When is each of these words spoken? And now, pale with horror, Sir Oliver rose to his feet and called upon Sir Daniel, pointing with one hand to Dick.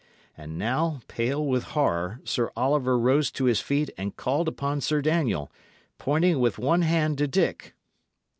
And 0.35 0.57
now, 0.57 1.01
pale 1.07 1.45
with 1.45 1.63
horror, 1.63 2.21
Sir 2.23 2.49
Oliver 2.57 2.97
rose 2.97 3.29
to 3.33 3.45
his 3.45 3.59
feet 3.59 3.91
and 3.99 4.15
called 4.17 4.47
upon 4.47 4.81
Sir 4.81 4.99
Daniel, 4.99 5.51
pointing 5.99 6.39
with 6.39 6.57
one 6.57 6.81
hand 6.81 7.19
to 7.19 7.27
Dick. 7.27 7.75